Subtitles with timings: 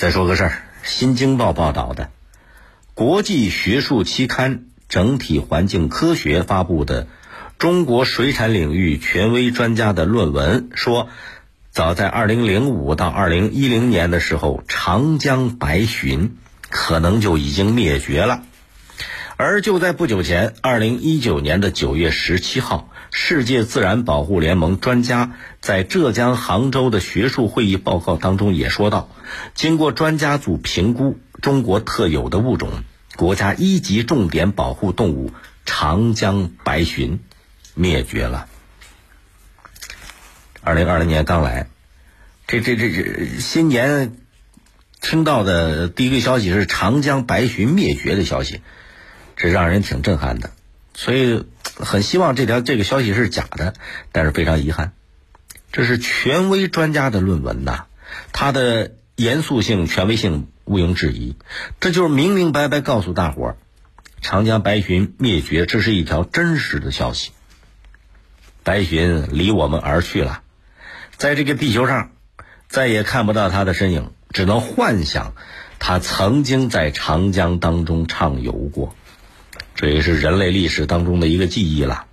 [0.00, 0.48] 再说个事儿，
[0.82, 2.08] 《新京报》报道的，
[2.94, 4.56] 国际学术期刊
[4.88, 7.06] 《整体环境科学》发布的
[7.58, 11.10] 中国水产领域权威专家的论文说，
[11.70, 16.30] 早在2005到2010年的时候，长江白鲟
[16.70, 18.40] 可能就已经灭绝了。
[19.36, 22.90] 而就在不久前，2019年的9月17号。
[23.12, 29.08] 世界自然保护联盟专家在浙江杭州的学术会议报告当中也说到，
[29.54, 32.70] 经过专家组评估，中国特有的物种、
[33.16, 35.32] 国家一级重点保护动物
[35.66, 37.18] 长江白鲟
[37.74, 38.46] 灭绝了。
[40.62, 41.68] 二零二零年刚来，
[42.46, 44.12] 这这这这新年
[45.00, 48.60] 听到的第一个消息是长江白鲟灭绝的消息，
[49.36, 50.52] 这让人挺震撼的，
[50.94, 51.44] 所以。
[51.80, 53.74] 很希望这条这个消息是假的，
[54.12, 54.92] 但是非常遗憾，
[55.72, 57.84] 这是权威专家的论文呐，
[58.32, 61.36] 它的严肃性、权威性毋庸置疑。
[61.80, 63.56] 这就是明明白白告诉大伙儿，
[64.20, 67.32] 长江白鲟灭绝，这是一条真实的消息。
[68.62, 70.42] 白鲟离我们而去了，
[71.16, 72.10] 在这个地球上
[72.68, 75.34] 再也看不到它的身影，只能幻想
[75.78, 78.94] 它曾经在长江当中畅游过。
[79.80, 82.04] 这也是人类历史当中的一个记忆了。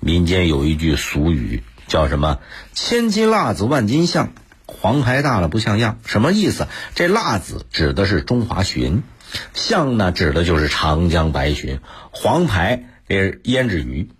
[0.00, 2.40] 民间有一句俗语，叫什么
[2.74, 4.34] “千金辣子万金相，
[4.66, 5.98] 黄牌大了不像样”。
[6.04, 6.68] 什么意思？
[6.94, 9.00] 这辣子指的是中华鲟，
[9.54, 11.80] 象呢指的就是长江白鲟，
[12.10, 14.10] 黄牌是胭脂鱼。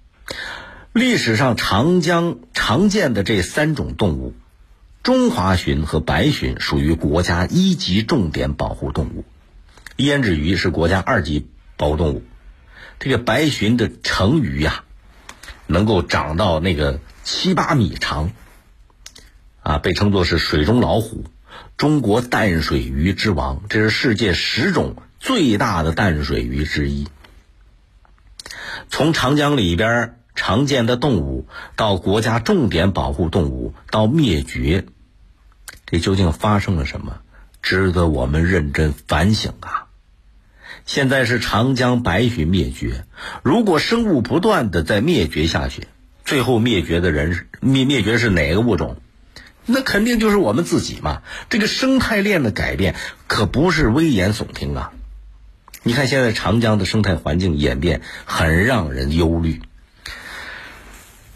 [0.95, 4.33] 历史上长江常见的这三种动物，
[5.03, 9.27] 中华鲟和白鲟属于国家一级重点保护动物，
[9.99, 11.47] 胭脂鱼是国家二级。
[11.79, 12.23] 保护动物，
[12.99, 14.85] 这个白鲟的成鱼呀，
[15.67, 18.33] 能够长到那个七八米长，
[19.63, 21.25] 啊，被称作是水中老虎，
[21.79, 27.07] 中国淡水鱼之王，这是世界十种最大的淡水鱼之一。
[28.91, 31.47] 从长江里边常见的动物
[31.77, 34.85] 到国家重点保护动物到灭绝，
[35.87, 37.21] 这究竟发生了什么？
[37.61, 39.88] 值得我们认真反省啊！
[40.87, 43.05] 现在是长江白鲟灭绝，
[43.43, 45.89] 如果生物不断的在灭绝下去，
[46.25, 48.97] 最后灭绝的人灭灭绝是哪个物种？
[49.67, 51.21] 那肯定就是我们自己嘛！
[51.51, 52.95] 这个生态链的改变
[53.27, 54.93] 可不是危言耸听啊！
[55.83, 59.61] 你看现在长江的生态环境演变很让人忧虑。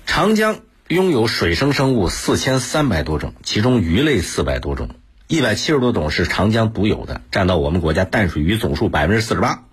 [0.07, 4.89] 长江拥有水生生物四千三百多种，其中鱼类四百多种。
[5.29, 9.65] 一百七十多种是长江独有的，占到我们国家淡水鱼总数百分之四十八。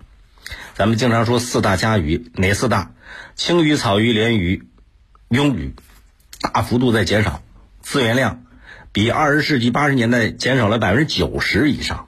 [0.74, 2.92] 咱们经常说四大家鱼，哪四大？
[3.34, 4.66] 青鱼、草鱼、鲢鱼、
[5.28, 5.74] 鳙鱼，
[6.40, 7.42] 大幅度在减少，
[7.82, 8.44] 资源量
[8.92, 12.06] 比二十世纪八十年代减少了百分之九十以上。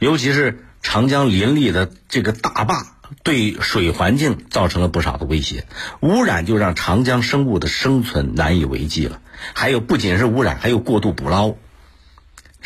[0.00, 5.66] 尤其是长江林立的这个大坝，对水环境造成了不少的威胁，
[6.00, 9.20] 污染就让长江生物的生存难以为继了。
[9.54, 11.54] 还有不仅是污染，还有过度捕捞。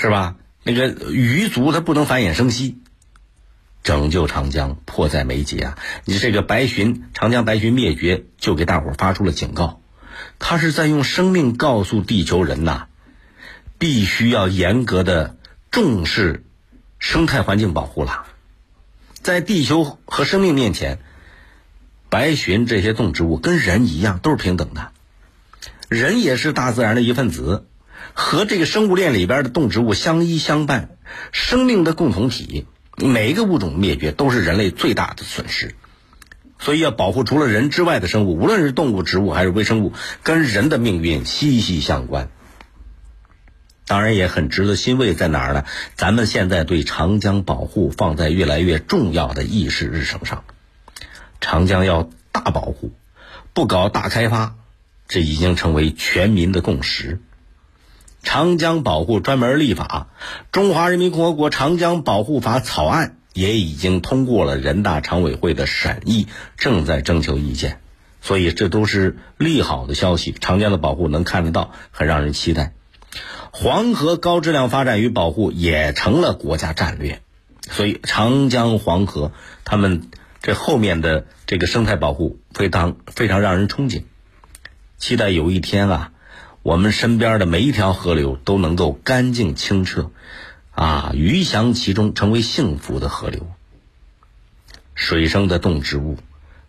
[0.00, 0.36] 是吧？
[0.62, 2.78] 那个鱼族它不能繁衍生息，
[3.82, 5.78] 拯救长江迫在眉睫啊！
[6.04, 9.80] 你这个白鲟，长江白鲟灭绝，就给大伙发出了警告，
[10.38, 12.86] 他是在用生命告诉地球人呐，
[13.78, 15.36] 必须要严格的
[15.72, 16.44] 重视
[17.00, 18.26] 生态环境保护了。
[19.20, 21.00] 在地球和生命面前，
[22.08, 24.92] 白鲟这些动植物跟人一样都是平等的，
[25.88, 27.66] 人也是大自然的一份子。
[28.20, 30.98] 和这个生物链里边的动植物相依相伴，
[31.30, 35.76] 生命的共同体，每一个物种灭绝都是人类最大的损失，
[36.58, 39.92] 所以要保护除了人之外的生物，无论是动物、植物还是微生物，
[40.24, 42.28] 跟人的命运息息相关。
[43.86, 45.64] 当然也很值得欣慰，在哪儿呢？
[45.94, 50.42] 咱们现在对长江保护放在越来越重要的议事日程上，
[51.40, 52.90] 长江要大保护，
[53.54, 54.56] 不搞大开发，
[55.06, 57.20] 这已经成为全民的共识。
[58.28, 60.08] 长江保护专门立法，
[60.52, 66.26] 《中华人民共和国长江保护法》草案也已经通过了人大常委会的审议，
[66.58, 67.80] 正在征求意见，
[68.20, 70.36] 所以这都是利好的消息。
[70.38, 72.74] 长江的保护能看得到，很让人期待。
[73.50, 77.22] 黄河高质量发展与保护也成了国家战略，
[77.70, 79.32] 所以长江黄河
[79.64, 80.10] 他们
[80.42, 84.02] 这后面的这个生态保护非常非常让人憧憬，
[84.98, 86.12] 期待有一天啊。
[86.62, 90.10] 我们身边的每一条河流都能够干净清澈，
[90.72, 93.46] 啊，鱼翔其中，成为幸福的河流。
[94.94, 96.18] 水生的动植物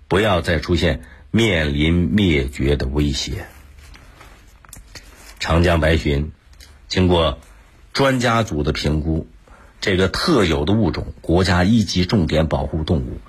[0.07, 1.01] 不要再出现
[1.31, 3.47] 面临灭绝的威胁。
[5.39, 6.31] 长江白鲟
[6.88, 7.39] 经过
[7.92, 9.27] 专家组的评估，
[9.81, 13.19] 这个特有的物种，国家一级重点保护动物，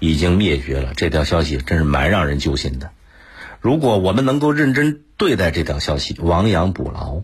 [0.00, 0.94] 已经灭绝了。
[0.94, 2.90] 这条消息真是蛮让人揪心的。
[3.60, 7.22] 如果我们能够认真对待这条消息，亡羊补牢，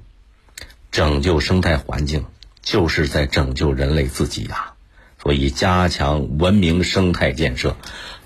[0.91, 2.27] 拯救生态环境，
[2.63, 4.75] 就是在拯救人类自己呀。
[5.23, 7.77] 所以，加强文明生态建设，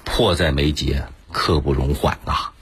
[0.04, 2.52] 迫在眉睫，刻不容缓啊！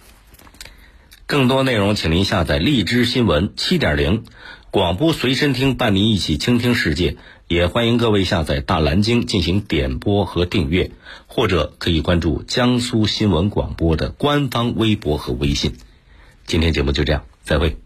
[1.26, 4.24] 更多内容，请您下载荔枝新闻七点零
[4.70, 7.16] 广播随身听，伴您一起倾听世界。
[7.48, 10.90] 也欢迎各位下载大蓝鲸进行点播和订阅，
[11.26, 15.72] 或者可以关注江苏新闻广播的官方微博和微信。
[16.44, 17.78] 今天节目就这样，再会。